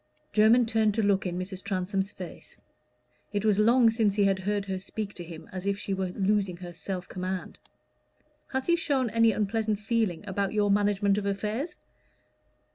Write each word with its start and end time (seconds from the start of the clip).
Jermyn 0.33 0.65
turned 0.65 0.95
to 0.95 1.03
look 1.03 1.27
in 1.27 1.37
Mrs. 1.37 1.63
Transome's 1.63 2.11
face: 2.11 2.57
it 3.31 3.45
was 3.45 3.59
long 3.59 3.91
since 3.91 4.15
he 4.15 4.23
had 4.23 4.39
heard 4.39 4.65
her 4.65 4.79
speak 4.79 5.13
to 5.13 5.23
him 5.23 5.47
as 5.51 5.67
if 5.67 5.77
she 5.77 5.93
were 5.93 6.09
losing 6.09 6.57
her 6.57 6.73
self 6.73 7.07
command. 7.07 7.59
"Has 8.47 8.65
he 8.65 8.75
shown 8.75 9.11
any 9.11 9.31
unpleasant 9.31 9.79
feeling 9.79 10.27
about 10.27 10.53
your 10.53 10.71
management 10.71 11.19
of 11.19 11.27
affairs?" 11.27 11.77